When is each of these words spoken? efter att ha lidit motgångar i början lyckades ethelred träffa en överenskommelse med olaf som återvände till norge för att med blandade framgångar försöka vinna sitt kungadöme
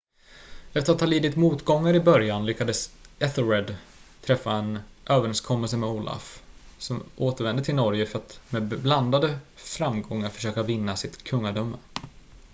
efter 0.73 0.93
att 0.93 0.99
ha 0.99 1.07
lidit 1.07 1.35
motgångar 1.35 1.93
i 1.93 1.99
början 1.99 2.45
lyckades 2.45 2.89
ethelred 3.19 3.77
träffa 4.21 4.51
en 4.51 4.79
överenskommelse 5.05 5.77
med 5.77 5.89
olaf 5.89 6.43
som 6.77 7.03
återvände 7.17 7.63
till 7.63 7.75
norge 7.75 8.05
för 8.05 8.19
att 8.19 8.39
med 8.49 8.67
blandade 8.67 9.39
framgångar 9.55 10.29
försöka 10.29 10.63
vinna 10.63 10.95
sitt 10.95 11.23
kungadöme 11.23 11.77